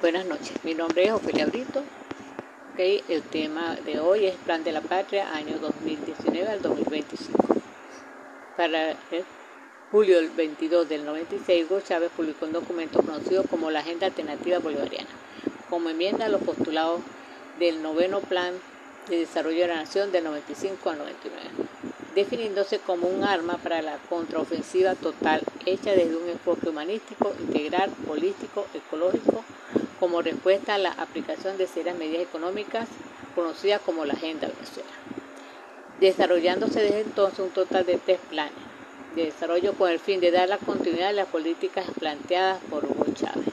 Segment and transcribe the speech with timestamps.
[0.00, 1.82] Buenas noches, mi nombre es Ofelia Brito.
[2.72, 7.56] Okay, el tema de hoy es Plan de la Patria, año 2019 al 2025.
[8.56, 8.94] Para
[9.90, 14.60] julio del 22 del 96, Hugo Chávez publicó un documento conocido como la Agenda Alternativa
[14.60, 15.10] Bolivariana,
[15.68, 17.00] como enmienda a los postulados
[17.58, 18.54] del noveno Plan
[19.08, 21.44] de Desarrollo de la Nación del 95 al 99,
[22.14, 28.64] definiéndose como un arma para la contraofensiva total hecha desde un enfoque humanístico, integral, político,
[28.74, 29.44] ecológico,
[30.00, 32.88] como respuesta a la aplicación de serias medidas económicas
[33.34, 34.90] conocidas como la Agenda Venezuela,
[36.00, 38.68] desarrollándose desde entonces un total de tres planes
[39.14, 43.06] de desarrollo con el fin de dar la continuidad a las políticas planteadas por Hugo
[43.14, 43.48] Chávez.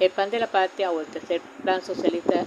[0.00, 2.44] El Plan de la Patria o el tercer Plan Socialista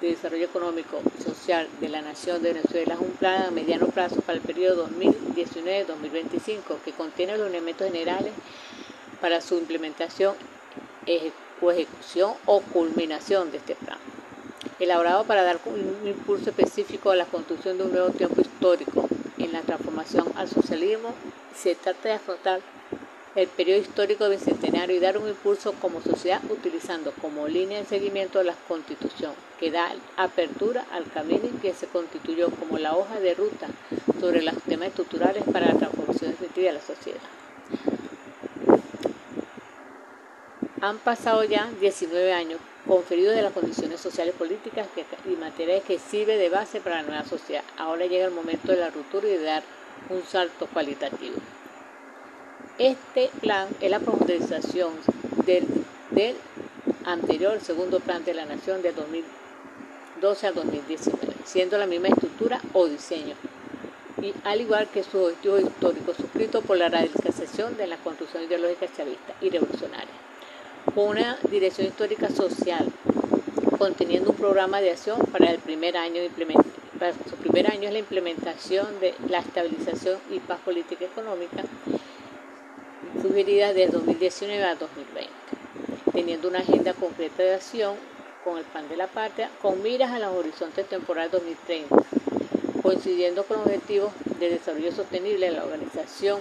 [0.00, 3.86] de Desarrollo Económico y Social de la Nación de Venezuela es un plan a mediano
[3.86, 8.34] plazo para el periodo 2019-2025 que contiene los elementos generales
[9.20, 10.34] para su implementación
[11.60, 13.98] o ejecución o culminación de este plan.
[14.78, 19.52] Elaborado para dar un impulso específico a la construcción de un nuevo tiempo histórico en
[19.52, 21.14] la transformación al socialismo,
[21.56, 22.60] se trata de afrontar
[23.34, 28.42] el periodo histórico bicentenario y dar un impulso como sociedad utilizando como línea de seguimiento
[28.42, 33.34] la constitución que da apertura al camino y que se constituyó como la hoja de
[33.34, 33.68] ruta
[34.20, 37.20] sobre los temas estructurales para la transformación efectiva de la sociedad.
[40.80, 44.86] Han pasado ya 19 años conferidos de las condiciones sociales políticas
[45.26, 47.64] y materiales que sirve de base para la nueva sociedad.
[47.76, 49.62] Ahora llega el momento de la ruptura y de dar
[50.08, 51.36] un salto cualitativo.
[52.78, 54.92] Este plan es la profundización
[55.44, 55.66] del,
[57.04, 62.86] anterior segundo plan de la Nación de 2012 a 2019, siendo la misma estructura o
[62.86, 63.34] diseño,
[64.22, 68.86] y al igual que su objetivo histórico suscrito por la radicalización de la construcción ideológica
[68.96, 70.17] chavista y revolucionaria,
[70.94, 72.86] con una dirección histórica social,
[73.78, 76.30] conteniendo un programa de acción para el primer año de
[76.98, 81.62] para su primer año es la implementación de la estabilización y paz política económica
[83.22, 85.30] sugerida de 2019 a 2020,
[86.12, 87.94] teniendo una agenda concreta de acción
[88.44, 91.96] con el plan de la patria con miras a los horizontes temporales 2030,
[92.82, 96.40] coincidiendo con objetivos de desarrollo sostenible de la Organización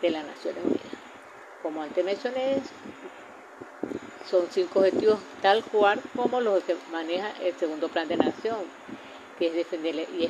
[0.00, 0.82] de las Naciones Unidas.
[1.62, 2.62] Como antes mencioné,
[4.30, 8.58] son cinco objetivos tal cual como los que maneja el segundo plan de nación,
[9.38, 10.28] que es defender y,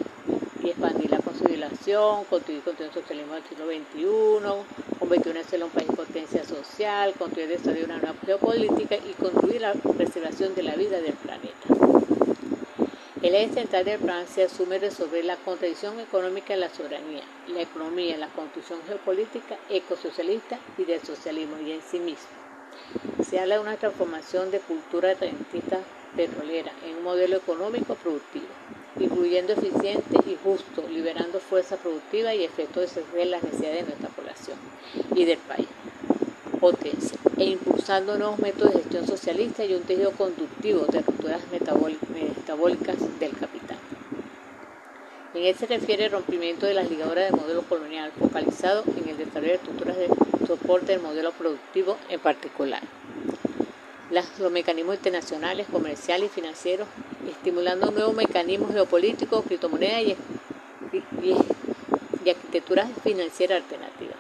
[0.69, 7.15] expandir la consolidación, construir el socialismo del siglo XXI, convertir en un país potencia social,
[7.15, 11.15] construir el desarrollo de una nueva geopolítica y construir la preservación de la vida del
[11.15, 11.69] planeta.
[13.23, 18.17] El eje central del plan asume resolver la contradicción económica de la soberanía, la economía,
[18.17, 22.48] la construcción geopolítica ecosocialista y del socialismo y en sí mismo.
[23.29, 25.79] Se habla de una transformación de cultura rentista
[26.17, 28.47] petrolera en un modelo económico productivo
[29.01, 34.59] incluyendo eficiente y justo, liberando fuerza productiva y efectos de las necesidades de nuestra población
[35.15, 35.69] y del país.
[36.61, 42.97] Potencia e impulsando nuevos métodos de gestión socialista y un tejido conductivo de rupturas metabólicas
[43.21, 43.68] del capital.
[45.39, 49.17] En él se refiere el rompimiento de las ligaduras del modelo colonial, focalizado en el
[49.17, 50.09] desarrollo de estructuras de
[50.49, 52.83] soporte del modelo productivo en particular.
[54.11, 56.89] los mecanismos internacionales, comerciales y financieros
[57.31, 60.17] estimulando nuevos mecanismos geopolíticos, criptomonedas y,
[61.23, 64.15] y, arquitectura financiera alternativa.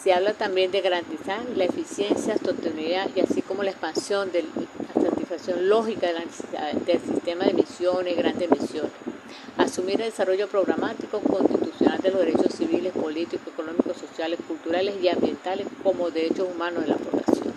[0.00, 5.02] Se habla también de garantizar la eficiencia, sostenibilidad y así como la expansión de la
[5.02, 9.09] satisfacción lógica del sistema de misiones, grandes misiones.
[9.56, 15.66] Asumir el desarrollo programático constitucional de los derechos civiles, políticos, económicos, sociales, culturales y ambientales
[15.82, 17.54] como derechos humanos de la población.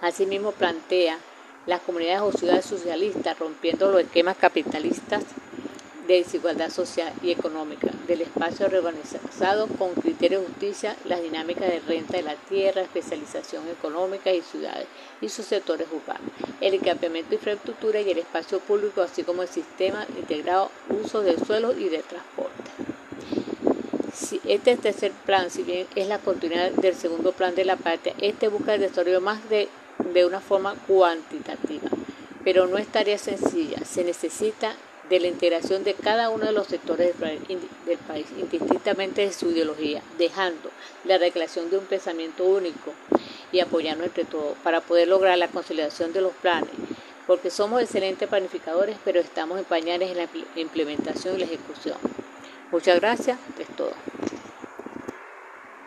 [0.00, 1.18] Asimismo plantea
[1.66, 5.24] las comunidades o ciudades socialistas, rompiendo los esquemas capitalistas
[6.06, 12.16] desigualdad social y económica, del espacio reorganizado con criterios de justicia, las dinámicas de renta
[12.16, 14.86] de la tierra, especialización económica y ciudades
[15.20, 16.30] y sus sectores urbanos,
[16.60, 21.44] el equipamiento de infraestructura y el espacio público, así como el sistema integrado uso del
[21.44, 22.70] suelo y de transporte.
[24.44, 28.48] este tercer plan, si bien es la continuidad del segundo plan de la patria, este
[28.48, 29.68] busca el desarrollo más de
[30.12, 31.90] de una forma cuantitativa,
[32.44, 34.74] pero no es tarea sencilla, se necesita
[35.08, 40.02] de la integración de cada uno de los sectores del país, indistintamente de su ideología,
[40.18, 40.70] dejando
[41.04, 42.92] la recreación de un pensamiento único
[43.52, 46.70] y apoyando entre todos para poder lograr la consolidación de los planes,
[47.26, 51.96] porque somos excelentes planificadores, pero estamos en pañales en la implementación y la ejecución.
[52.72, 53.92] Muchas gracias, es todo.